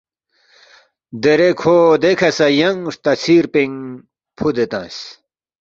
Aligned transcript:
دیرے 1.21 1.49
کھو 1.59 1.75
دیکھہ 2.01 2.29
سہ 2.37 2.47
ینگ 2.59 2.79
ہرتا 2.87 3.11
ژھر 3.21 3.45
پِنگ 3.53 3.75
فُود 4.37 4.57
تنگس 4.71 4.97